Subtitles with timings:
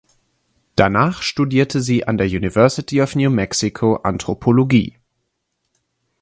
[0.75, 4.97] Danach studierte sie an der University of New Mexico Anthropologie.